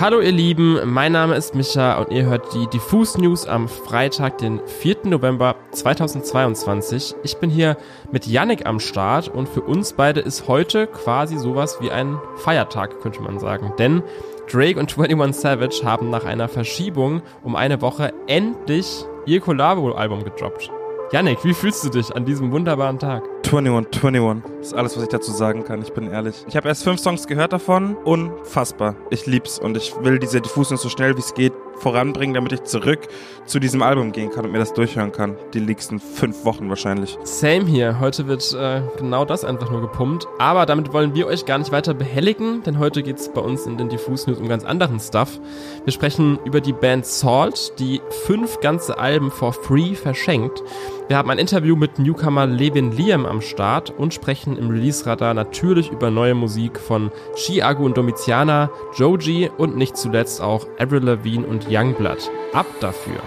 Hallo 0.00 0.20
ihr 0.20 0.30
Lieben, 0.30 0.78
mein 0.84 1.10
Name 1.10 1.34
ist 1.34 1.56
Micha 1.56 1.98
und 1.98 2.12
ihr 2.12 2.24
hört 2.24 2.54
die 2.54 2.68
Diffus 2.68 3.18
News 3.18 3.48
am 3.48 3.66
Freitag, 3.66 4.38
den 4.38 4.60
4. 4.64 4.98
November 5.06 5.56
2022. 5.72 7.16
Ich 7.24 7.38
bin 7.38 7.50
hier 7.50 7.76
mit 8.12 8.24
Yannick 8.24 8.64
am 8.64 8.78
Start 8.78 9.26
und 9.26 9.48
für 9.48 9.62
uns 9.62 9.94
beide 9.94 10.20
ist 10.20 10.46
heute 10.46 10.86
quasi 10.86 11.36
sowas 11.36 11.78
wie 11.80 11.90
ein 11.90 12.16
Feiertag, 12.36 13.00
könnte 13.00 13.20
man 13.22 13.40
sagen. 13.40 13.72
Denn 13.80 14.04
Drake 14.48 14.78
und 14.78 14.96
21 14.98 15.42
Savage 15.42 15.80
haben 15.82 16.10
nach 16.10 16.24
einer 16.24 16.46
Verschiebung 16.46 17.20
um 17.42 17.56
eine 17.56 17.82
Woche 17.82 18.14
endlich 18.28 19.04
ihr 19.26 19.40
Collabo-Album 19.40 20.22
gedroppt. 20.22 20.70
Yannick, 21.10 21.44
wie 21.44 21.54
fühlst 21.54 21.84
du 21.84 21.88
dich 21.88 22.14
an 22.14 22.24
diesem 22.24 22.52
wunderbaren 22.52 23.00
Tag? 23.00 23.24
21, 23.56 24.04
21. 24.04 24.42
Das 24.58 24.66
ist 24.68 24.74
alles, 24.74 24.96
was 24.96 25.02
ich 25.04 25.08
dazu 25.08 25.32
sagen 25.32 25.64
kann. 25.64 25.80
Ich 25.80 25.92
bin 25.92 26.10
ehrlich. 26.10 26.44
Ich 26.48 26.56
habe 26.56 26.68
erst 26.68 26.84
fünf 26.84 27.00
Songs 27.00 27.26
gehört 27.26 27.52
davon. 27.52 27.96
Unfassbar. 27.96 28.94
Ich 29.10 29.26
lieb's 29.26 29.58
und 29.58 29.76
ich 29.76 29.94
will 30.02 30.18
diese 30.18 30.40
Diffusion 30.40 30.76
so 30.76 30.88
schnell 30.88 31.16
wie 31.16 31.20
es 31.20 31.32
geht 31.34 31.52
voranbringen, 31.78 32.34
damit 32.34 32.52
ich 32.52 32.64
zurück 32.64 33.00
zu 33.46 33.58
diesem 33.60 33.82
Album 33.82 34.12
gehen 34.12 34.30
kann 34.30 34.44
und 34.44 34.52
mir 34.52 34.58
das 34.58 34.74
durchhören 34.74 35.12
kann. 35.12 35.36
Die 35.54 35.60
nächsten 35.60 36.00
fünf 36.00 36.44
Wochen 36.44 36.68
wahrscheinlich. 36.68 37.16
Same 37.24 37.66
hier. 37.66 38.00
Heute 38.00 38.26
wird 38.26 38.52
äh, 38.52 38.82
genau 38.98 39.24
das 39.24 39.44
einfach 39.44 39.70
nur 39.70 39.80
gepumpt. 39.80 40.26
Aber 40.38 40.66
damit 40.66 40.92
wollen 40.92 41.14
wir 41.14 41.26
euch 41.26 41.46
gar 41.46 41.58
nicht 41.58 41.72
weiter 41.72 41.94
behelligen, 41.94 42.62
denn 42.64 42.78
heute 42.78 43.02
geht's 43.02 43.28
bei 43.32 43.40
uns 43.40 43.66
in 43.66 43.78
den 43.78 43.88
Diffus 43.88 44.26
News 44.26 44.38
um 44.38 44.48
ganz 44.48 44.64
anderen 44.64 45.00
Stuff. 45.00 45.40
Wir 45.84 45.92
sprechen 45.92 46.38
über 46.44 46.60
die 46.60 46.72
Band 46.72 47.06
Salt, 47.06 47.72
die 47.78 48.00
fünf 48.26 48.60
ganze 48.60 48.98
Alben 48.98 49.30
for 49.30 49.52
free 49.52 49.94
verschenkt. 49.94 50.62
Wir 51.08 51.16
haben 51.16 51.30
ein 51.30 51.38
Interview 51.38 51.74
mit 51.74 51.98
Newcomer 51.98 52.46
Levin 52.46 52.92
Liam 52.92 53.24
am 53.24 53.40
Start 53.40 53.88
und 53.88 54.12
sprechen 54.12 54.58
im 54.58 54.68
Release-Radar 54.68 55.32
natürlich 55.32 55.90
über 55.90 56.10
neue 56.10 56.34
Musik 56.34 56.78
von 56.78 57.10
Chiago 57.34 57.82
und 57.86 57.96
Domitiana, 57.96 58.70
Joji 58.94 59.50
und 59.56 59.74
nicht 59.74 59.96
zuletzt 59.96 60.42
auch 60.42 60.66
Avril 60.78 61.04
Lavigne 61.04 61.46
und 61.46 61.66
Youngblood. 61.70 62.30
Ab 62.52 62.66
dafür! 62.80 63.22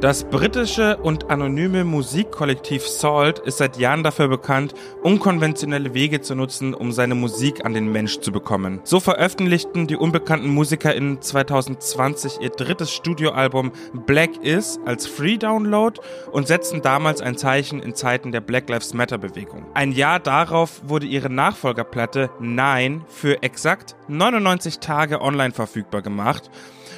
Das 0.00 0.24
britische 0.24 0.96
und 0.96 1.28
anonyme 1.28 1.84
Musikkollektiv 1.84 2.88
Salt 2.88 3.38
ist 3.40 3.58
seit 3.58 3.76
Jahren 3.76 4.02
dafür 4.02 4.28
bekannt, 4.28 4.72
unkonventionelle 5.02 5.92
Wege 5.92 6.22
zu 6.22 6.34
nutzen, 6.34 6.72
um 6.72 6.90
seine 6.90 7.14
Musik 7.14 7.66
an 7.66 7.74
den 7.74 7.92
Mensch 7.92 8.20
zu 8.20 8.32
bekommen. 8.32 8.80
So 8.84 8.98
veröffentlichten 8.98 9.86
die 9.86 9.96
unbekannten 9.96 10.48
MusikerInnen 10.48 11.20
2020 11.20 12.40
ihr 12.40 12.48
drittes 12.48 12.90
Studioalbum 12.94 13.72
Black 14.06 14.42
Is 14.42 14.80
als 14.86 15.06
Free 15.06 15.36
Download 15.36 16.00
und 16.32 16.46
setzten 16.46 16.80
damals 16.80 17.20
ein 17.20 17.36
Zeichen 17.36 17.78
in 17.78 17.94
Zeiten 17.94 18.32
der 18.32 18.40
Black 18.40 18.70
Lives 18.70 18.94
Matter 18.94 19.18
Bewegung. 19.18 19.66
Ein 19.74 19.92
Jahr 19.92 20.18
darauf 20.18 20.80
wurde 20.88 21.04
ihre 21.04 21.28
Nachfolgerplatte 21.28 22.30
Nine 22.40 23.02
für 23.08 23.42
exakt 23.42 23.96
99 24.08 24.78
Tage 24.78 25.20
online 25.20 25.52
verfügbar 25.52 26.00
gemacht 26.00 26.50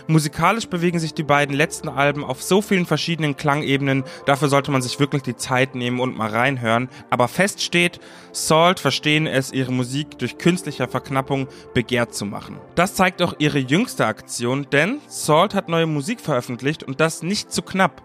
Musikalisch 0.07 0.67
bewegen 0.67 0.99
sich 0.99 1.15
die 1.15 1.23
beiden 1.23 1.55
letzten 1.55 1.89
Alben 1.89 2.25
auf 2.25 2.43
so 2.43 2.63
vielen 2.63 2.87
verschiedenen 2.87 3.37
Klangebenen, 3.37 4.05
dafür 4.27 4.49
sollte 4.49 4.71
man 4.71 4.83
sich 4.83 4.99
wirklich 4.99 5.23
die 5.23 5.37
Zeit 5.37 5.75
nehmen 5.75 6.01
und 6.01 6.17
mal 6.17 6.31
reinhören. 6.31 6.89
Aber 7.11 7.29
fest 7.29 7.63
steht, 7.63 8.01
Salt 8.33 8.81
verstehen 8.81 9.27
es, 9.27 9.53
ihre 9.53 9.73
Musik 9.73 10.19
durch 10.19 10.39
künstliche 10.39 10.89
Verknappung 10.89 11.49
begehrt 11.75 12.15
zu 12.15 12.27
machen. 12.27 12.59
Das 12.75 12.95
zeigt 12.95 13.23
auch 13.23 13.35
ihre 13.39 13.59
jüngste 13.59 14.07
Aktion, 14.07 14.67
denn 14.73 15.01
Salt 15.07 15.55
hat 15.55 15.69
neue 15.69 15.87
Musik 15.87 16.21
veröffentlicht 16.21 16.83
und 16.83 17.01
das 17.01 17.23
nicht 17.23 17.53
zu 17.53 17.63
knapp. 17.63 18.03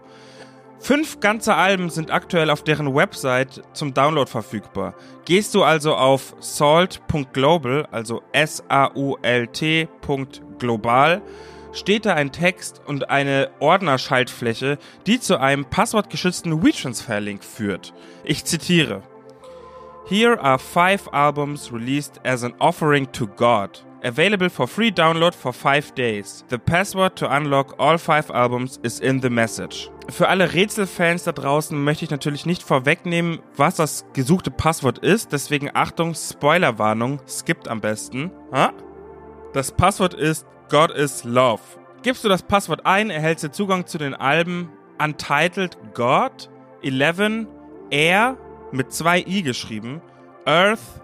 Fünf 0.80 1.20
ganze 1.20 1.54
Alben 1.56 1.90
sind 1.90 2.12
aktuell 2.12 2.50
auf 2.50 2.62
deren 2.62 2.94
Website 2.94 3.62
zum 3.72 3.94
Download 3.94 4.30
verfügbar. 4.30 4.94
Gehst 5.24 5.52
du 5.54 5.64
also 5.64 5.96
auf 5.96 6.36
salt.global, 6.38 7.88
also 7.90 8.22
S-A-U-L-T.global, 8.32 11.22
steht 11.78 12.06
da 12.06 12.14
ein 12.14 12.32
Text 12.32 12.82
und 12.86 13.08
eine 13.10 13.50
Ordnerschaltfläche, 13.60 14.78
die 15.06 15.20
zu 15.20 15.38
einem 15.38 15.64
passwortgeschützten 15.64 16.62
WeTransfer-Link 16.62 17.44
führt. 17.44 17.94
Ich 18.24 18.44
zitiere. 18.44 19.02
Here 20.08 20.40
are 20.42 20.58
five 20.58 21.08
albums 21.12 21.72
released 21.72 22.20
as 22.24 22.42
an 22.42 22.54
offering 22.58 23.10
to 23.12 23.26
God. 23.26 23.84
Available 24.02 24.48
for 24.48 24.66
free 24.66 24.90
download 24.90 25.34
for 25.34 25.52
five 25.52 25.92
days. 25.94 26.44
The 26.48 26.58
password 26.58 27.16
to 27.16 27.26
unlock 27.26 27.74
all 27.78 27.98
five 27.98 28.30
albums 28.30 28.78
is 28.82 29.00
in 29.00 29.20
the 29.20 29.28
message. 29.28 29.90
Für 30.08 30.28
alle 30.28 30.54
Rätselfans 30.54 31.24
da 31.24 31.32
draußen 31.32 31.82
möchte 31.82 32.04
ich 32.04 32.10
natürlich 32.10 32.46
nicht 32.46 32.62
vorwegnehmen, 32.62 33.40
was 33.56 33.76
das 33.76 34.06
gesuchte 34.14 34.50
Passwort 34.50 34.98
ist. 34.98 35.32
Deswegen 35.32 35.70
Achtung, 35.74 36.14
Spoilerwarnung, 36.14 37.20
skippt 37.28 37.68
am 37.68 37.80
besten. 37.80 38.30
Das 39.52 39.72
Passwort 39.72 40.14
ist 40.14 40.46
God 40.68 40.90
is 40.90 41.24
Love. 41.24 41.62
Gibst 42.02 42.24
du 42.24 42.28
das 42.28 42.42
Passwort 42.42 42.84
ein, 42.84 43.08
erhältst 43.08 43.42
du 43.42 43.50
Zugang 43.50 43.86
zu 43.86 43.96
den 43.96 44.14
Alben 44.14 44.70
Untitled 45.02 45.78
God, 45.94 46.50
11, 46.82 47.46
Air 47.90 48.36
mit 48.70 48.92
zwei 48.92 49.20
i 49.20 49.42
geschrieben, 49.42 50.02
Earth, 50.44 50.97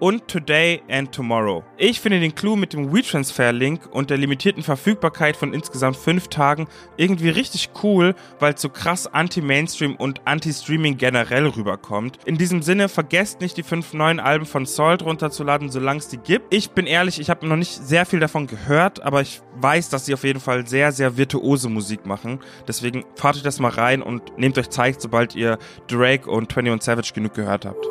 und 0.00 0.28
Today 0.28 0.82
and 0.88 1.12
Tomorrow. 1.12 1.64
Ich 1.76 2.00
finde 2.00 2.20
den 2.20 2.34
Clou 2.34 2.56
mit 2.56 2.72
dem 2.72 2.92
WeTransfer-Link 2.92 3.88
und 3.90 4.10
der 4.10 4.18
limitierten 4.18 4.62
Verfügbarkeit 4.62 5.36
von 5.36 5.52
insgesamt 5.52 5.96
fünf 5.96 6.28
Tagen 6.28 6.68
irgendwie 6.96 7.30
richtig 7.30 7.70
cool, 7.82 8.14
weil 8.38 8.54
es 8.54 8.62
so 8.62 8.68
krass 8.68 9.06
anti-Mainstream 9.06 9.96
und 9.96 10.20
anti-Streaming 10.24 10.96
generell 10.96 11.46
rüberkommt. 11.46 12.18
In 12.24 12.38
diesem 12.38 12.62
Sinne, 12.62 12.88
vergesst 12.88 13.40
nicht, 13.40 13.56
die 13.56 13.62
fünf 13.62 13.92
neuen 13.92 14.20
Alben 14.20 14.46
von 14.46 14.66
Salt 14.66 15.02
runterzuladen, 15.02 15.70
solange 15.70 15.98
es 15.98 16.08
die 16.08 16.18
gibt. 16.18 16.52
Ich 16.54 16.70
bin 16.70 16.86
ehrlich, 16.86 17.20
ich 17.20 17.30
habe 17.30 17.46
noch 17.46 17.56
nicht 17.56 17.72
sehr 17.72 18.06
viel 18.06 18.20
davon 18.20 18.46
gehört, 18.46 19.02
aber 19.02 19.20
ich 19.20 19.40
weiß, 19.60 19.88
dass 19.90 20.06
sie 20.06 20.14
auf 20.14 20.24
jeden 20.24 20.40
Fall 20.40 20.66
sehr, 20.66 20.92
sehr 20.92 21.16
virtuose 21.16 21.68
Musik 21.68 22.06
machen. 22.06 22.40
Deswegen 22.66 23.04
fahrt 23.16 23.36
euch 23.36 23.42
das 23.42 23.60
mal 23.60 23.70
rein 23.70 24.02
und 24.02 24.38
nehmt 24.38 24.58
euch 24.58 24.70
Zeit, 24.70 25.00
sobald 25.00 25.34
ihr 25.34 25.58
Drake 25.86 26.30
und 26.30 26.56
21 26.56 26.84
Savage 26.84 27.12
genug 27.14 27.34
gehört 27.34 27.66
habt. 27.66 27.86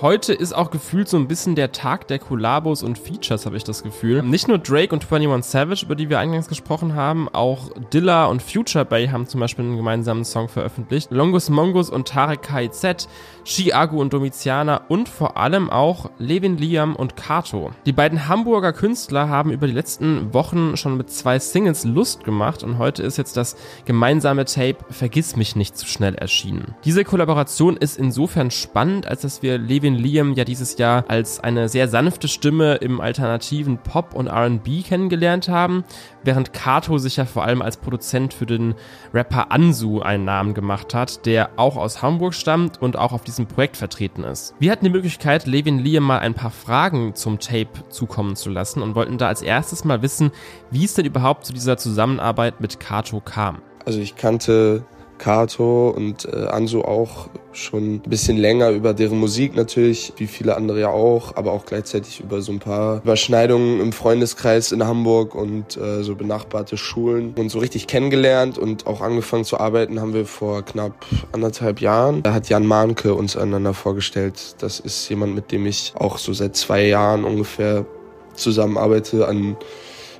Heute 0.00 0.34
ist 0.34 0.52
auch 0.52 0.72
gefühlt 0.72 1.08
so 1.08 1.16
ein 1.16 1.28
bisschen 1.28 1.54
der 1.54 1.70
Tag 1.70 2.08
der 2.08 2.18
Kollabos 2.18 2.82
und 2.82 2.98
Features, 2.98 3.46
habe 3.46 3.56
ich 3.56 3.62
das 3.62 3.84
Gefühl. 3.84 4.24
Nicht 4.24 4.48
nur 4.48 4.58
Drake 4.58 4.92
und 4.92 5.04
21 5.04 5.48
Savage, 5.48 5.84
über 5.84 5.94
die 5.94 6.10
wir 6.10 6.18
eingangs 6.18 6.48
gesprochen 6.48 6.96
haben, 6.96 7.28
auch 7.28 7.70
Dilla 7.92 8.26
und 8.26 8.42
Future 8.42 8.84
Bay 8.84 9.06
haben 9.06 9.28
zum 9.28 9.38
Beispiel 9.38 9.64
einen 9.64 9.76
gemeinsamen 9.76 10.24
Song 10.24 10.48
veröffentlicht. 10.48 11.12
Longus 11.12 11.48
Mongus 11.48 11.90
und 11.90 12.08
Tarek 12.08 12.42
KZ, 12.42 13.08
Chiago 13.44 14.00
und 14.00 14.12
Domitiana 14.12 14.82
und 14.88 15.08
vor 15.08 15.36
allem 15.36 15.70
auch 15.70 16.10
Levin 16.18 16.58
Liam 16.58 16.96
und 16.96 17.14
Kato. 17.16 17.70
Die 17.86 17.92
beiden 17.92 18.26
Hamburger 18.28 18.72
Künstler 18.72 19.28
haben 19.28 19.52
über 19.52 19.68
die 19.68 19.72
letzten 19.72 20.34
Wochen 20.34 20.76
schon 20.76 20.96
mit 20.96 21.08
zwei 21.10 21.38
Singles 21.38 21.84
Lust 21.84 22.24
gemacht 22.24 22.64
und 22.64 22.78
heute 22.78 23.04
ist 23.04 23.16
jetzt 23.16 23.36
das 23.36 23.56
gemeinsame 23.84 24.44
Tape 24.44 24.78
Vergiss 24.90 25.36
mich 25.36 25.54
nicht 25.54 25.78
zu 25.78 25.86
schnell 25.86 26.16
erschienen. 26.16 26.74
Diese 26.84 27.04
Kollaboration 27.04 27.76
ist 27.76 27.96
insofern 27.96 28.50
spannend, 28.50 29.06
als 29.06 29.22
dass 29.22 29.40
wir 29.40 29.56
Levin 29.56 29.83
den 29.84 29.94
Liam 29.94 30.32
ja 30.32 30.44
dieses 30.44 30.78
Jahr 30.78 31.04
als 31.08 31.38
eine 31.38 31.68
sehr 31.68 31.86
sanfte 31.86 32.26
Stimme 32.26 32.76
im 32.76 33.00
alternativen 33.00 33.78
Pop 33.78 34.14
und 34.14 34.26
R&B 34.26 34.82
kennengelernt 34.82 35.48
haben, 35.48 35.84
während 36.24 36.52
Kato 36.52 36.98
sich 36.98 37.16
ja 37.16 37.24
vor 37.24 37.44
allem 37.44 37.62
als 37.62 37.76
Produzent 37.76 38.34
für 38.34 38.46
den 38.46 38.74
Rapper 39.12 39.52
Ansu 39.52 40.00
einen 40.00 40.24
Namen 40.24 40.54
gemacht 40.54 40.94
hat, 40.94 41.26
der 41.26 41.50
auch 41.56 41.76
aus 41.76 42.02
Hamburg 42.02 42.34
stammt 42.34 42.80
und 42.80 42.96
auch 42.96 43.12
auf 43.12 43.22
diesem 43.22 43.46
Projekt 43.46 43.76
vertreten 43.76 44.24
ist. 44.24 44.54
Wir 44.58 44.72
hatten 44.72 44.86
die 44.86 44.90
Möglichkeit, 44.90 45.46
Levin 45.46 45.78
Liam 45.78 46.04
mal 46.04 46.18
ein 46.18 46.34
paar 46.34 46.50
Fragen 46.50 47.14
zum 47.14 47.38
Tape 47.38 47.88
zukommen 47.90 48.34
zu 48.34 48.50
lassen 48.50 48.82
und 48.82 48.94
wollten 48.94 49.18
da 49.18 49.28
als 49.28 49.42
erstes 49.42 49.84
mal 49.84 50.02
wissen, 50.02 50.32
wie 50.70 50.84
es 50.84 50.94
denn 50.94 51.06
überhaupt 51.06 51.44
zu 51.46 51.52
dieser 51.52 51.76
Zusammenarbeit 51.76 52.60
mit 52.60 52.80
Kato 52.80 53.20
kam. 53.20 53.62
Also 53.84 54.00
ich 54.00 54.16
kannte 54.16 54.86
Kato 55.18 55.90
und 55.90 56.26
äh, 56.26 56.46
Anso 56.46 56.82
auch 56.82 57.28
schon 57.52 57.94
ein 57.94 58.00
bisschen 58.00 58.36
länger 58.36 58.70
über 58.70 58.94
deren 58.94 59.18
Musik 59.18 59.54
natürlich, 59.54 60.12
wie 60.16 60.26
viele 60.26 60.56
andere 60.56 60.80
ja 60.80 60.88
auch, 60.88 61.36
aber 61.36 61.52
auch 61.52 61.66
gleichzeitig 61.66 62.20
über 62.20 62.42
so 62.42 62.52
ein 62.52 62.58
paar 62.58 62.98
Überschneidungen 63.02 63.80
im 63.80 63.92
Freundeskreis 63.92 64.72
in 64.72 64.84
Hamburg 64.84 65.34
und 65.34 65.76
äh, 65.76 66.02
so 66.02 66.16
benachbarte 66.16 66.76
Schulen 66.76 67.34
und 67.38 67.50
so 67.50 67.58
richtig 67.60 67.86
kennengelernt 67.86 68.58
und 68.58 68.86
auch 68.86 69.00
angefangen 69.00 69.44
zu 69.44 69.58
arbeiten 69.58 70.00
haben 70.00 70.14
wir 70.14 70.26
vor 70.26 70.64
knapp 70.64 71.06
anderthalb 71.32 71.80
Jahren. 71.80 72.22
Da 72.22 72.34
hat 72.34 72.48
Jan 72.48 72.66
Mahnke 72.66 73.14
uns 73.14 73.36
einander 73.36 73.74
vorgestellt. 73.74 74.56
Das 74.58 74.80
ist 74.80 75.08
jemand, 75.08 75.34
mit 75.34 75.52
dem 75.52 75.66
ich 75.66 75.92
auch 75.96 76.18
so 76.18 76.32
seit 76.32 76.56
zwei 76.56 76.86
Jahren 76.86 77.24
ungefähr 77.24 77.86
zusammenarbeite 78.34 79.28
an 79.28 79.56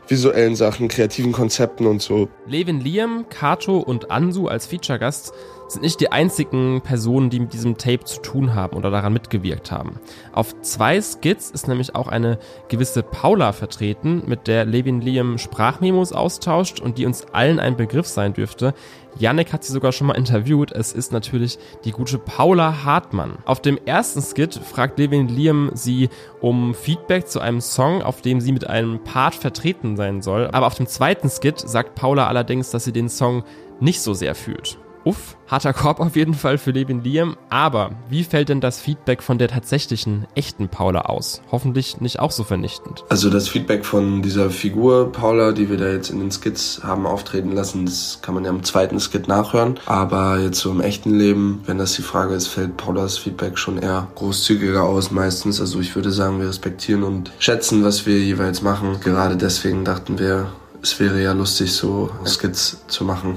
visuellen 0.09 0.57
Sachen, 0.57 0.89
kreativen 0.89 1.33
Konzepten 1.33 1.87
und 1.87 2.03
so. 2.03 2.29
Levin 2.47 2.81
Liam, 2.81 3.27
Kato 3.29 3.79
und 3.79 4.11
Ansu 4.11 4.49
als 4.49 4.67
Feature-Gast 4.67 5.33
sind 5.69 5.83
nicht 5.83 6.01
die 6.01 6.13
einzigen 6.13 6.81
Personen, 6.83 7.31
die 7.31 7.41
mit 7.41 7.53
diesem 7.53 7.77
Tape 7.77 8.05
zu 8.05 8.21
tun 8.21 8.55
haben 8.55 8.77
oder 8.77 8.91
daran 8.91 9.13
mitgewirkt 9.13 9.71
haben. 9.71 9.99
Auf 10.33 10.61
zwei 10.63 11.01
Skits 11.01 11.51
ist 11.51 11.69
nämlich 11.69 11.95
auch 11.95 12.09
eine 12.09 12.39
gewisse 12.69 13.03
Paula 13.03 13.53
vertreten, 13.53 14.23
mit 14.27 14.47
der 14.47 14.65
Levin 14.65 15.01
Liam 15.01 15.39
Sprachmemos 15.39 16.13
austauscht 16.13 16.81
und 16.81 16.99
die 16.99 17.07
uns 17.07 17.27
allen 17.33 17.59
ein 17.59 17.77
Begriff 17.77 18.07
sein 18.07 18.35
dürfte. 18.35 18.75
Yannick 19.19 19.53
hat 19.53 19.63
sie 19.63 19.73
sogar 19.73 19.93
schon 19.93 20.09
mal 20.09 20.15
interviewt. 20.15 20.73
Es 20.73 20.93
ist 20.93 21.13
natürlich 21.13 21.59
die 21.85 21.93
gute 21.93 22.19
Paula 22.19 22.85
Hartmann. 22.85 23.39
Auf 23.45 23.61
dem 23.61 23.79
ersten 23.85 24.21
Skit 24.23 24.55
fragt 24.55 24.99
Levin 24.99 25.29
Liam 25.29 25.71
sie 25.75 26.09
um 26.41 26.75
Feedback 26.75 27.29
zu 27.29 27.41
einem 27.41 27.61
Song, 27.61 28.03
auf 28.03 28.23
dem 28.23 28.41
sie 28.41 28.53
mit 28.53 28.69
einem 28.69 29.05
Part 29.05 29.35
vertreten 29.35 29.97
sein 29.97 30.21
soll. 30.21 30.49
Aber 30.53 30.67
auf 30.67 30.75
dem 30.75 30.87
zweiten 30.87 31.31
Skit 31.31 31.61
sagt 31.61 31.95
Paula 31.95 32.27
allerdings, 32.27 32.71
dass 32.71 32.85
sie 32.85 32.93
den 32.93 33.09
Song 33.09 33.45
nicht 33.81 34.01
so 34.01 34.15
sehr 34.15 34.35
fühlt. 34.35 34.79
Uff, 35.05 35.37
harter 35.49 35.75
Korb 35.75 36.01
auf 36.01 36.17
jeden 36.17 36.33
Fall 36.33 36.57
für 36.57 36.71
Levin 36.71 37.05
Liam. 37.05 37.37
Aber 37.51 37.91
wie 38.09 38.25
fällt 38.25 38.49
denn 38.49 38.63
das 38.63 38.81
Feedback 38.81 39.23
von 39.23 39.37
der 39.37 39.49
tatsächlichen, 39.49 40.27
echten 40.35 40.71
Paula 40.71 41.03
aus? 41.03 41.43
Hoffentlich 41.53 42.01
nicht 42.01 42.21
auch 42.21 42.31
so 42.31 42.43
vernichtend. 42.43 43.05
Also 43.11 43.29
das 43.29 43.49
Feedback 43.49 43.85
von 43.85 44.23
dieser 44.23 44.49
Figur 44.49 45.13
Paula, 45.13 45.53
die 45.53 45.69
wir 45.69 45.77
da 45.77 45.89
jetzt 45.89 46.09
in 46.09 46.21
den 46.21 46.31
Skits 46.31 46.81
haben 46.83 47.07
auftreten 47.07 47.53
lassen, 47.53 47.85
das 47.85 48.21
kann 48.23 48.35
man 48.35 48.45
ja 48.45 48.51
im 48.51 48.65
zweiten 48.65 48.99
Skit 48.99 49.29
nachhören. 49.29 49.79
Aber 49.85 50.39
jetzt 50.39 50.61
so 50.61 50.71
im 50.71 50.81
echten 50.81 51.15
Leben, 51.15 51.63
wenn 51.67 51.77
das 51.77 51.93
die 51.93 52.03
Frage 52.03 52.35
ist, 52.35 52.47
fällt 52.47 52.79
Paulas 52.79 53.19
Feedback 53.19 53.59
schon 53.59 53.77
eher 53.77 54.09
großzügiger 54.15 54.85
aus 54.85 55.11
meistens. 55.11 55.61
Also 55.61 55.81
ich 55.81 55.95
würde 55.95 56.13
sagen, 56.13 56.41
wir 56.41 56.49
respektieren 56.49 57.03
und 57.03 57.31
schätzen, 57.39 57.85
was 57.85 58.07
wir 58.07 58.19
jeweils 58.19 58.63
machen. 58.63 59.01
Gerade 59.01 59.37
deswegen 59.37 59.85
dachten 59.85 60.19
wir, 60.19 60.47
es 60.81 60.99
wäre 60.99 61.23
ja 61.23 61.33
lustig, 61.33 61.75
so 61.75 62.09
Skits 62.25 62.85
zu 62.89 63.05
machen 63.05 63.37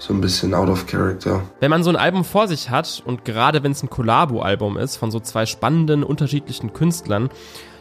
so 0.00 0.14
ein 0.14 0.20
bisschen 0.20 0.54
out 0.54 0.68
of 0.68 0.86
character. 0.86 1.42
Wenn 1.60 1.70
man 1.70 1.84
so 1.84 1.90
ein 1.90 1.96
Album 1.96 2.24
vor 2.24 2.48
sich 2.48 2.70
hat 2.70 3.02
und 3.04 3.24
gerade 3.24 3.62
wenn 3.62 3.72
es 3.72 3.82
ein 3.82 3.90
Collabo-Album 3.90 4.78
ist 4.78 4.96
von 4.96 5.10
so 5.10 5.20
zwei 5.20 5.44
spannenden, 5.44 6.02
unterschiedlichen 6.02 6.72
Künstlern, 6.72 7.28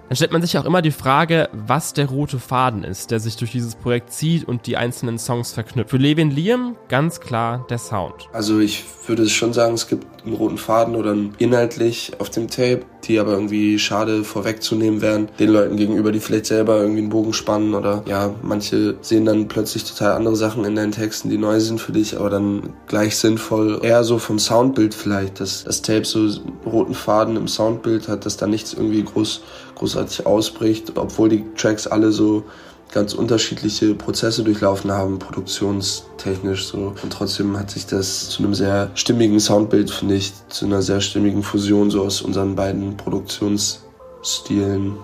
dann 0.09 0.15
stellt 0.15 0.33
man 0.33 0.41
sich 0.41 0.57
auch 0.57 0.65
immer 0.65 0.81
die 0.81 0.91
Frage, 0.91 1.49
was 1.53 1.93
der 1.93 2.07
rote 2.07 2.39
Faden 2.39 2.83
ist, 2.83 3.11
der 3.11 3.19
sich 3.19 3.37
durch 3.37 3.51
dieses 3.51 3.75
Projekt 3.75 4.11
zieht 4.11 4.45
und 4.45 4.65
die 4.65 4.75
einzelnen 4.75 5.17
Songs 5.17 5.53
verknüpft. 5.53 5.91
Für 5.91 5.97
Levin 5.97 6.31
Liam 6.31 6.75
ganz 6.89 7.19
klar 7.21 7.65
der 7.69 7.77
Sound. 7.77 8.27
Also 8.33 8.59
ich 8.59 8.83
würde 9.05 9.29
schon 9.29 9.53
sagen, 9.53 9.75
es 9.75 9.87
gibt 9.87 10.25
einen 10.25 10.33
roten 10.33 10.57
Faden 10.57 10.95
oder 10.95 11.11
einen 11.11 11.35
inhaltlich 11.37 12.13
auf 12.19 12.31
dem 12.31 12.47
Tape, 12.47 12.81
die 13.09 13.19
aber 13.19 13.33
irgendwie 13.33 13.77
schade 13.79 14.23
vorwegzunehmen 14.23 15.01
wären, 15.01 15.27
den 15.39 15.49
Leuten 15.49 15.75
gegenüber, 15.75 16.11
die 16.11 16.19
vielleicht 16.19 16.45
selber 16.45 16.79
irgendwie 16.79 17.01
einen 17.01 17.09
Bogen 17.09 17.33
spannen 17.33 17.73
oder 17.73 18.03
ja, 18.05 18.33
manche 18.41 18.95
sehen 19.01 19.25
dann 19.25 19.47
plötzlich 19.47 19.83
total 19.83 20.13
andere 20.13 20.35
Sachen 20.35 20.63
in 20.63 20.75
deinen 20.75 20.91
Texten, 20.91 21.29
die 21.29 21.37
neu 21.37 21.59
sind 21.59 21.81
für 21.81 21.91
dich, 21.91 22.17
aber 22.17 22.29
dann 22.29 22.73
gleich 22.87 23.17
sinnvoll. 23.17 23.79
Eher 23.81 24.03
so 24.03 24.19
vom 24.19 24.39
Soundbild 24.39 24.93
vielleicht, 24.93 25.39
dass 25.39 25.63
das 25.63 25.81
Tape 25.81 26.05
so 26.05 26.29
roten 26.65 26.93
Faden 26.93 27.35
im 27.35 27.47
Soundbild 27.47 28.07
hat, 28.07 28.25
dass 28.25 28.37
da 28.37 28.47
nichts 28.47 28.73
irgendwie 28.73 29.03
groß 29.03 29.41
großartig 29.75 30.25
ausbricht, 30.25 30.91
obwohl 30.97 31.29
die 31.29 31.45
Tracks 31.55 31.87
alle 31.87 32.11
so 32.11 32.43
ganz 32.91 33.13
unterschiedliche 33.13 33.93
Prozesse 33.93 34.43
durchlaufen 34.43 34.91
haben, 34.91 35.19
produktionstechnisch 35.19 36.67
so. 36.67 36.95
Und 37.01 37.11
trotzdem 37.11 37.57
hat 37.57 37.71
sich 37.71 37.85
das 37.85 38.29
zu 38.29 38.43
einem 38.43 38.55
sehr 38.55 38.91
stimmigen 38.95 39.39
Soundbild, 39.39 39.91
finde 39.91 40.15
ich, 40.15 40.33
zu 40.49 40.65
einer 40.65 40.81
sehr 40.81 41.01
stimmigen 41.01 41.43
Fusion 41.43 41.91
so 41.91 42.03
aus 42.03 42.21
unseren 42.21 42.55
beiden 42.55 42.97
Produktionsstilen 42.97 44.97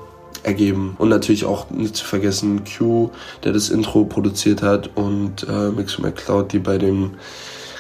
ergeben. 0.44 0.96
Und 0.98 1.10
natürlich 1.10 1.46
auch 1.46 1.70
nicht 1.70 1.96
zu 1.96 2.06
vergessen 2.06 2.64
Q, 2.66 3.12
der 3.44 3.54
das 3.54 3.70
Intro 3.70 4.06
produziert 4.06 4.62
hat 4.62 4.90
und 4.96 5.46
äh, 5.48 5.70
Mixo 5.70 6.02
McCloud, 6.02 6.54
die 6.54 6.60
bei 6.60 6.78
dem 6.78 7.12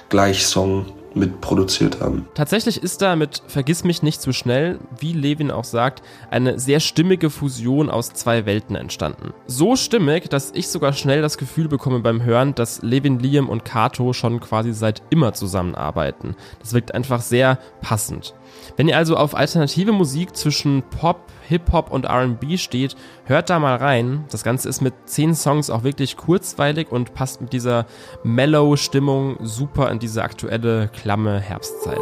Gleichsong 0.09 0.85
mitproduziert 1.15 2.01
haben. 2.01 2.27
Tatsächlich 2.33 2.81
ist 2.81 3.01
da 3.01 3.15
mit 3.15 3.41
Vergiss 3.47 3.83
mich 3.83 4.03
nicht 4.03 4.21
zu 4.21 4.33
schnell, 4.33 4.79
wie 4.99 5.13
Levin 5.13 5.51
auch 5.51 5.63
sagt, 5.63 6.03
eine 6.29 6.59
sehr 6.59 6.79
stimmige 6.79 7.29
Fusion 7.29 7.89
aus 7.89 8.09
zwei 8.13 8.45
Welten 8.45 8.75
entstanden. 8.75 9.33
So 9.47 9.75
stimmig, 9.75 10.29
dass 10.29 10.51
ich 10.53 10.67
sogar 10.67 10.93
schnell 10.93 11.21
das 11.21 11.37
Gefühl 11.37 11.67
bekomme 11.67 11.99
beim 11.99 12.23
Hören, 12.23 12.55
dass 12.55 12.81
Levin, 12.81 13.19
Liam 13.19 13.49
und 13.49 13.65
Kato 13.65 14.13
schon 14.13 14.39
quasi 14.39 14.73
seit 14.73 15.01
immer 15.09 15.33
zusammenarbeiten. 15.33 16.35
Das 16.59 16.73
wirkt 16.73 16.93
einfach 16.93 17.21
sehr 17.21 17.59
passend. 17.81 18.33
Wenn 18.77 18.87
ihr 18.87 18.97
also 18.97 19.15
auf 19.17 19.35
alternative 19.35 19.91
Musik 19.91 20.35
zwischen 20.35 20.83
Pop, 20.83 21.31
Hip-Hop 21.47 21.91
und 21.91 22.05
RB 22.05 22.57
steht, 22.57 22.95
hört 23.25 23.49
da 23.49 23.59
mal 23.59 23.75
rein. 23.75 24.25
Das 24.31 24.43
Ganze 24.43 24.69
ist 24.69 24.81
mit 24.81 24.93
zehn 25.05 25.35
Songs 25.35 25.69
auch 25.69 25.83
wirklich 25.83 26.17
kurzweilig 26.17 26.91
und 26.91 27.13
passt 27.13 27.41
mit 27.41 27.53
dieser 27.53 27.85
Mellow-Stimmung 28.23 29.37
super 29.41 29.91
in 29.91 29.99
diese 29.99 30.23
aktuelle 30.23 30.89
klamme 30.89 31.39
Herbstzeit. 31.39 32.01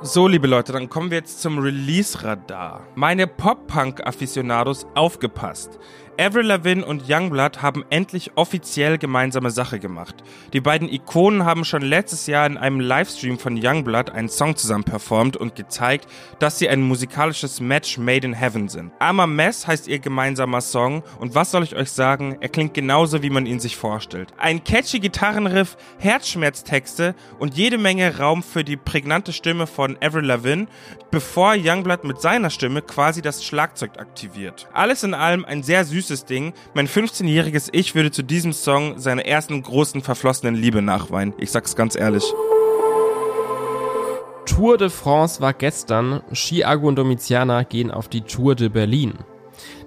So, 0.00 0.28
liebe 0.28 0.46
Leute, 0.46 0.72
dann 0.72 0.88
kommen 0.88 1.10
wir 1.10 1.18
jetzt 1.18 1.42
zum 1.42 1.58
Release-Radar. 1.58 2.86
Meine 2.94 3.26
Pop-Punk-Afficionados 3.26 4.86
aufgepasst. 4.94 5.80
Avril 6.20 6.46
Lavigne 6.46 6.84
und 6.84 7.04
Youngblood 7.08 7.62
haben 7.62 7.84
endlich 7.90 8.32
offiziell 8.34 8.98
gemeinsame 8.98 9.52
Sache 9.52 9.78
gemacht. 9.78 10.16
Die 10.52 10.60
beiden 10.60 10.92
Ikonen 10.92 11.44
haben 11.44 11.64
schon 11.64 11.82
letztes 11.82 12.26
Jahr 12.26 12.44
in 12.44 12.56
einem 12.56 12.80
Livestream 12.80 13.38
von 13.38 13.56
Youngblood 13.56 14.10
einen 14.10 14.28
Song 14.28 14.56
zusammen 14.56 14.82
performt 14.82 15.36
und 15.36 15.54
gezeigt, 15.54 16.08
dass 16.40 16.58
sie 16.58 16.68
ein 16.68 16.82
musikalisches 16.82 17.60
Match 17.60 17.98
made 17.98 18.26
in 18.26 18.32
heaven 18.32 18.68
sind. 18.68 18.90
Armer 18.98 19.28
Mess 19.28 19.68
heißt 19.68 19.86
ihr 19.86 20.00
gemeinsamer 20.00 20.60
Song 20.60 21.04
und 21.20 21.36
was 21.36 21.52
soll 21.52 21.62
ich 21.62 21.76
euch 21.76 21.92
sagen, 21.92 22.36
er 22.40 22.48
klingt 22.48 22.74
genauso 22.74 23.22
wie 23.22 23.30
man 23.30 23.46
ihn 23.46 23.60
sich 23.60 23.76
vorstellt. 23.76 24.34
Ein 24.38 24.64
catchy 24.64 24.98
Gitarrenriff, 24.98 25.76
Herzschmerztexte 25.98 27.14
und 27.38 27.56
jede 27.56 27.78
Menge 27.78 28.18
Raum 28.18 28.42
für 28.42 28.64
die 28.64 28.76
prägnante 28.76 29.32
Stimme 29.32 29.68
von 29.68 29.96
Avril 30.02 30.26
Lavigne, 30.26 30.66
bevor 31.12 31.54
Youngblood 31.56 32.02
mit 32.02 32.20
seiner 32.20 32.50
Stimme 32.50 32.82
quasi 32.82 33.22
das 33.22 33.44
Schlagzeug 33.44 34.00
aktiviert. 34.00 34.66
Alles 34.72 35.04
in 35.04 35.14
allem 35.14 35.44
ein 35.44 35.62
sehr 35.62 35.84
süßes 35.84 36.07
süßes 36.08 36.24
Ding. 36.24 36.52
Mein 36.74 36.88
15-jähriges 36.88 37.68
Ich 37.72 37.94
würde 37.94 38.10
zu 38.10 38.22
diesem 38.22 38.52
Song 38.52 38.98
seiner 38.98 39.26
ersten 39.26 39.62
großen 39.62 40.00
verflossenen 40.00 40.54
Liebe 40.54 40.82
nachweinen. 40.82 41.34
Ich 41.38 41.50
sag's 41.50 41.76
ganz 41.76 41.96
ehrlich. 41.96 42.24
Tour 44.46 44.78
de 44.78 44.88
France 44.88 45.40
war 45.40 45.52
gestern. 45.52 46.22
Chiago 46.32 46.88
und 46.88 46.96
Domiziana 46.96 47.62
gehen 47.62 47.90
auf 47.90 48.08
die 48.08 48.22
Tour 48.22 48.54
de 48.54 48.68
Berlin. 48.68 49.14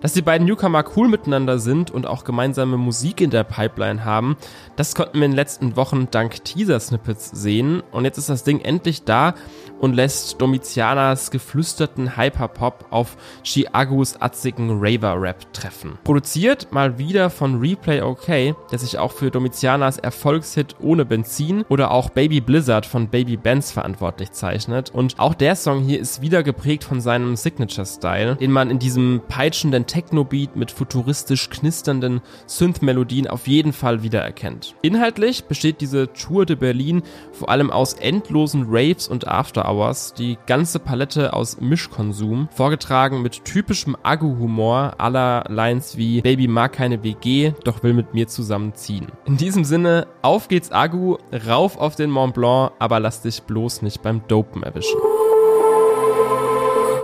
Dass 0.02 0.14
die 0.14 0.22
beiden 0.22 0.46
Newcomer 0.46 0.84
cool 0.96 1.08
miteinander 1.08 1.58
sind 1.58 1.92
und 1.92 2.06
auch 2.06 2.24
gemeinsame 2.24 2.78
Musik 2.78 3.22
in 3.22 3.30
der 3.30 3.44
Pipeline 3.44 4.04
haben, 4.04 4.36
das 4.76 4.96
konnten 4.96 5.20
wir 5.20 5.26
in 5.26 5.32
den 5.32 5.36
letzten 5.36 5.76
Wochen 5.76 6.10
dank 6.12 6.44
Teaser-Snippets 6.44 7.32
sehen. 7.32 7.82
Und 7.92 8.06
jetzt 8.06 8.18
ist 8.18 8.30
das 8.30 8.44
Ding 8.44 8.60
endlich 8.60 9.04
da 9.04 9.34
und 9.82 9.96
lässt 9.96 10.40
Domitianas 10.40 11.32
geflüsterten 11.32 12.16
Hyperpop 12.16 12.86
auf 12.92 13.18
Chiagus 13.44 14.22
atzigen 14.22 14.80
Raver-Rap 14.80 15.52
treffen. 15.54 15.98
Produziert 16.04 16.72
mal 16.72 17.00
wieder 17.00 17.30
von 17.30 17.60
Replay 17.60 18.02
OK, 18.02 18.28
der 18.72 18.80
sich 18.80 19.00
auch 19.00 19.12
für 19.12 19.32
Domitianas 19.32 19.98
Erfolgshit 19.98 20.76
Ohne 20.80 21.04
Benzin 21.04 21.66
oder 21.68 21.92
auch 21.92 22.12
Baby 22.12 22.42
Blizzard 22.42 22.86
von 22.86 23.10
Baby 23.10 23.38
Benz 23.38 23.72
verantwortlich 23.72 24.32
zeichnet. 24.32 24.92
Und 24.92 25.20
auch 25.20 25.34
der 25.34 25.56
Song 25.56 25.82
hier 25.84 26.00
ist 26.00 26.22
wieder 26.22 26.44
geprägt 26.44 26.84
von 26.84 27.02
seinem 27.02 27.36
Signature-Style, 27.36 28.36
den 28.36 28.52
man 28.52 28.70
in 28.70 28.78
diesem 28.78 29.22
peitschenden 29.28 29.88
Techno-Beat 29.88 30.56
mit 30.56 30.70
futuristisch 30.70 31.50
knisternden 31.50 32.22
Synth-Melodien 32.46 33.28
auf 33.28 33.48
jeden 33.48 33.74
Fall 33.74 34.04
wiedererkennt. 34.04 34.76
Inhaltlich 34.84 35.46
besteht 35.46 35.82
diese 35.82 36.14
Tour 36.14 36.46
de 36.46 36.56
Berlin 36.56 37.02
vor 37.32 37.50
allem 37.50 37.72
aus 37.72 37.94
endlosen 37.94 38.68
Raves 38.70 39.08
und 39.08 39.28
After 39.28 39.71
Hours, 39.72 40.14
die 40.14 40.38
ganze 40.46 40.80
Palette 40.80 41.34
aus 41.34 41.62
Mischkonsum, 41.62 42.50
vorgetragen 42.52 43.22
mit 43.22 43.46
typischem 43.46 43.96
Agu-Humor 44.04 44.96
aller 44.98 45.46
Lines 45.48 45.98
wie 45.98 46.22
Baby 46.22 46.48
mag 46.48 46.74
keine 46.74 47.04
WG, 47.04 47.54
doch 47.64 47.84
will 47.84 47.94
mit 47.94 48.14
mir 48.14 48.28
zusammenziehen. 48.28 49.08
In 49.26 49.38
diesem 49.38 49.64
Sinne, 49.64 50.08
auf 50.22 50.48
geht's 50.48 50.72
Agu, 50.72 51.18
rauf 51.48 51.78
auf 51.78 51.96
den 51.96 52.10
Mont 52.10 52.34
Blanc, 52.34 52.74
aber 52.80 53.00
lass 53.00 53.22
dich 53.22 53.44
bloß 53.44 53.82
nicht 53.82 54.02
beim 54.02 54.28
Dopen 54.28 54.64
erwischen. 54.64 55.00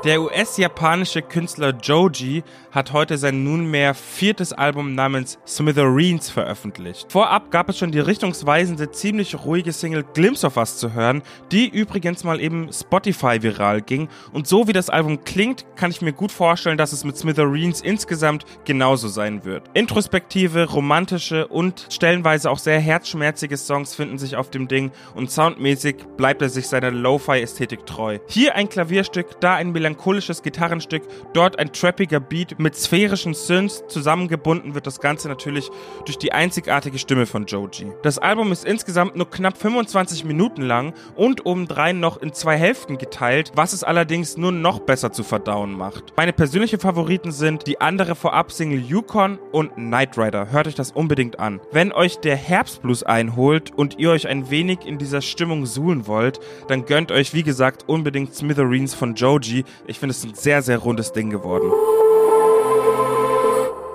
Der 0.07 0.21
US-japanische 0.21 1.21
Künstler 1.21 1.73
Joji 1.83 2.41
hat 2.71 2.93
heute 2.93 3.17
sein 3.17 3.43
nunmehr 3.43 3.93
viertes 3.93 4.53
Album 4.53 4.95
namens 4.95 5.37
Smithereens 5.45 6.29
veröffentlicht. 6.29 7.11
Vorab 7.11 7.51
gab 7.51 7.67
es 7.67 7.77
schon 7.77 7.91
die 7.91 7.99
richtungsweisende, 7.99 8.89
ziemlich 8.91 9.43
ruhige 9.43 9.73
Single 9.73 10.05
Glimpse 10.13 10.47
of 10.47 10.55
Us 10.55 10.77
zu 10.77 10.93
hören, 10.93 11.23
die 11.51 11.67
übrigens 11.67 12.23
mal 12.23 12.39
eben 12.39 12.71
Spotify 12.71 13.43
viral 13.43 13.81
ging. 13.81 14.07
Und 14.31 14.47
so 14.47 14.69
wie 14.69 14.71
das 14.71 14.89
Album 14.89 15.25
klingt, 15.25 15.65
kann 15.75 15.91
ich 15.91 16.01
mir 16.01 16.13
gut 16.13 16.31
vorstellen, 16.31 16.77
dass 16.77 16.93
es 16.93 17.03
mit 17.03 17.17
Smithereens 17.17 17.81
insgesamt 17.81 18.45
genauso 18.63 19.09
sein 19.09 19.43
wird. 19.43 19.69
Introspektive, 19.73 20.69
romantische 20.69 21.47
und 21.47 21.85
stellenweise 21.89 22.49
auch 22.49 22.59
sehr 22.59 22.79
herzschmerzige 22.79 23.57
Songs 23.57 23.93
finden 23.93 24.19
sich 24.19 24.37
auf 24.37 24.51
dem 24.51 24.69
Ding 24.69 24.91
und 25.15 25.31
soundmäßig 25.31 25.97
bleibt 26.15 26.41
er 26.41 26.47
sich 26.47 26.69
seiner 26.69 26.91
Lo-Fi-Ästhetik 26.91 27.85
treu. 27.85 28.19
Hier 28.29 28.55
ein 28.55 28.69
Klavierstück, 28.69 29.41
da 29.41 29.55
ein 29.55 29.73
Melancholie 29.73 29.96
melancholisches 29.97 30.43
Gitarrenstück, 30.43 31.03
dort 31.33 31.59
ein 31.59 31.71
trappiger 31.73 32.19
Beat 32.19 32.59
mit 32.59 32.75
sphärischen 32.75 33.33
Synths. 33.33 33.83
Zusammengebunden 33.87 34.75
wird 34.75 34.87
das 34.87 34.99
Ganze 34.99 35.27
natürlich 35.27 35.69
durch 36.05 36.17
die 36.17 36.31
einzigartige 36.31 36.99
Stimme 36.99 37.25
von 37.25 37.45
Joji. 37.45 37.91
Das 38.03 38.19
Album 38.19 38.51
ist 38.51 38.65
insgesamt 38.65 39.15
nur 39.15 39.29
knapp 39.29 39.57
25 39.57 40.23
Minuten 40.25 40.61
lang 40.61 40.93
und 41.15 41.45
obendrein 41.45 41.99
noch 41.99 42.21
in 42.21 42.33
zwei 42.33 42.57
Hälften 42.57 42.97
geteilt, 42.97 43.51
was 43.55 43.73
es 43.73 43.83
allerdings 43.83 44.37
nur 44.37 44.51
noch 44.51 44.79
besser 44.79 45.11
zu 45.11 45.23
verdauen 45.23 45.73
macht. 45.73 46.13
Meine 46.15 46.33
persönlichen 46.33 46.79
Favoriten 46.79 47.31
sind 47.31 47.67
die 47.67 47.81
andere 47.81 48.15
Vorab-Single 48.15 48.79
Yukon 48.79 49.39
und 49.51 49.73
Knight 49.75 50.17
Rider. 50.17 50.51
Hört 50.51 50.67
euch 50.67 50.75
das 50.75 50.91
unbedingt 50.91 51.39
an. 51.39 51.59
Wenn 51.71 51.91
euch 51.91 52.19
der 52.19 52.35
Herbstblues 52.35 53.03
einholt 53.03 53.71
und 53.75 53.99
ihr 53.99 54.11
euch 54.11 54.27
ein 54.27 54.49
wenig 54.49 54.79
in 54.85 54.97
dieser 54.97 55.21
Stimmung 55.21 55.65
suhlen 55.65 56.07
wollt, 56.07 56.39
dann 56.67 56.85
gönnt 56.85 57.11
euch 57.11 57.33
wie 57.33 57.43
gesagt 57.43 57.87
unbedingt 57.87 58.35
Smithereens 58.35 58.93
von 58.93 59.15
Joji. 59.15 59.63
Ich 59.87 59.99
finde 59.99 60.11
es 60.11 60.23
ein 60.23 60.35
sehr, 60.35 60.61
sehr 60.61 60.79
rundes 60.79 61.13
Ding 61.13 61.29
geworden. 61.29 61.71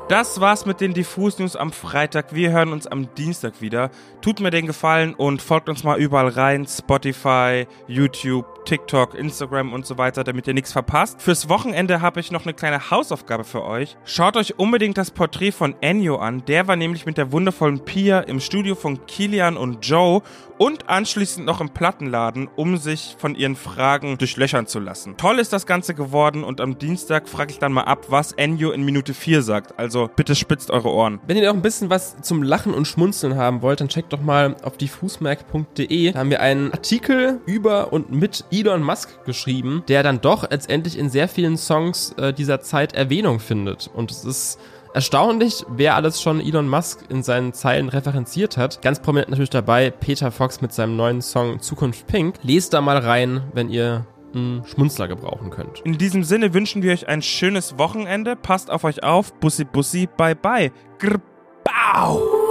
Das 0.08 0.40
war's 0.40 0.66
mit 0.66 0.80
den 0.80 0.94
Diffus 0.94 1.38
News 1.38 1.54
am 1.54 1.70
Freitag. 1.70 2.34
Wir 2.34 2.50
hören 2.50 2.72
uns 2.72 2.86
am 2.86 3.14
Dienstag 3.14 3.60
wieder. 3.60 3.90
Tut 4.20 4.40
mir 4.40 4.50
den 4.50 4.66
Gefallen 4.66 5.14
und 5.14 5.40
folgt 5.40 5.68
uns 5.68 5.84
mal 5.84 5.98
überall 5.98 6.28
rein. 6.28 6.66
Spotify, 6.66 7.66
YouTube, 7.86 8.46
TikTok, 8.64 9.14
Instagram 9.14 9.72
und 9.72 9.86
so 9.86 9.98
weiter, 9.98 10.24
damit 10.24 10.46
ihr 10.46 10.54
nichts 10.54 10.72
verpasst. 10.72 11.20
Fürs 11.20 11.48
Wochenende 11.48 12.00
habe 12.00 12.20
ich 12.20 12.30
noch 12.30 12.44
eine 12.44 12.54
kleine 12.54 12.90
Hausaufgabe 12.90 13.44
für 13.44 13.64
euch. 13.64 13.96
Schaut 14.04 14.36
euch 14.36 14.58
unbedingt 14.58 14.98
das 14.98 15.10
Porträt 15.10 15.52
von 15.52 15.74
Ennio 15.80 16.16
an. 16.16 16.44
Der 16.46 16.68
war 16.68 16.76
nämlich 16.76 17.06
mit 17.06 17.18
der 17.18 17.32
wundervollen 17.32 17.80
Pia 17.80 18.20
im 18.20 18.40
Studio 18.40 18.74
von 18.74 19.06
Kilian 19.06 19.56
und 19.56 19.86
Joe 19.86 20.22
und 20.58 20.88
anschließend 20.88 21.44
noch 21.44 21.60
im 21.60 21.70
Plattenladen, 21.70 22.48
um 22.54 22.76
sich 22.76 23.16
von 23.18 23.34
ihren 23.34 23.56
Fragen 23.56 24.16
durchlöchern 24.18 24.68
zu 24.68 24.78
lassen. 24.78 25.16
Toll 25.16 25.40
ist 25.40 25.52
das 25.52 25.66
Ganze 25.66 25.92
geworden 25.92 26.44
und 26.44 26.60
am 26.60 26.78
Dienstag 26.78 27.28
frage 27.28 27.50
ich 27.50 27.58
dann 27.58 27.72
mal 27.72 27.82
ab, 27.82 28.06
was 28.10 28.30
Ennio 28.32 28.70
in 28.70 28.84
Minute 28.84 29.12
4 29.12 29.42
sagt. 29.42 29.78
Also 29.78 30.08
bitte 30.14 30.36
spitzt 30.36 30.70
eure 30.70 30.90
Ohren. 30.90 31.20
Wenn 31.26 31.36
ihr 31.36 31.48
noch 31.48 31.54
ein 31.54 31.62
bisschen 31.62 31.90
was 31.90 32.20
zum 32.20 32.42
Lachen 32.44 32.74
und 32.74 32.86
Schmunzeln 32.86 33.36
haben 33.36 33.62
wollt, 33.62 33.80
dann 33.80 33.88
checkt 33.88 34.12
doch 34.12 34.20
mal 34.20 34.54
auf 34.62 34.76
diffusmerk.de. 34.76 36.12
Da 36.12 36.18
haben 36.20 36.30
wir 36.30 36.40
einen 36.40 36.72
Artikel 36.72 37.40
über 37.46 37.92
und 37.92 38.12
mit 38.12 38.44
Elon 38.52 38.82
Musk 38.82 39.24
geschrieben, 39.24 39.82
der 39.88 40.02
dann 40.02 40.20
doch 40.20 40.48
letztendlich 40.50 40.98
in 40.98 41.08
sehr 41.10 41.28
vielen 41.28 41.56
Songs 41.56 42.12
äh, 42.18 42.32
dieser 42.32 42.60
Zeit 42.60 42.94
Erwähnung 42.94 43.40
findet. 43.40 43.90
Und 43.92 44.10
es 44.10 44.24
ist 44.24 44.60
erstaunlich, 44.94 45.64
wer 45.68 45.96
alles 45.96 46.20
schon 46.20 46.40
Elon 46.40 46.68
Musk 46.68 47.04
in 47.08 47.22
seinen 47.22 47.52
Zeilen 47.52 47.88
referenziert 47.88 48.56
hat. 48.56 48.82
Ganz 48.82 49.00
prominent 49.00 49.30
natürlich 49.30 49.50
dabei 49.50 49.90
Peter 49.90 50.30
Fox 50.30 50.60
mit 50.60 50.72
seinem 50.72 50.96
neuen 50.96 51.22
Song 51.22 51.60
Zukunft 51.60 52.06
Pink. 52.06 52.36
Lest 52.42 52.74
da 52.74 52.80
mal 52.80 52.98
rein, 52.98 53.42
wenn 53.54 53.70
ihr 53.70 54.06
einen 54.34 54.64
Schmunzler 54.66 55.08
gebrauchen 55.08 55.50
könnt. 55.50 55.80
In 55.80 55.98
diesem 55.98 56.24
Sinne 56.24 56.54
wünschen 56.54 56.82
wir 56.82 56.92
euch 56.92 57.08
ein 57.08 57.22
schönes 57.22 57.78
Wochenende. 57.78 58.36
Passt 58.36 58.70
auf 58.70 58.84
euch 58.84 59.02
auf. 59.02 59.32
Bussi, 59.34 59.64
bussi, 59.64 60.08
bye, 60.16 60.34
bye. 60.34 60.72
Grr, 60.98 61.20
bau. 61.64 62.41